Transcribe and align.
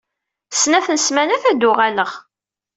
Snat 0.53 0.87
n 0.89 0.97
ssmanat 0.99 1.43
ad 1.51 1.57
d-uɣaleɣ. 1.59 2.11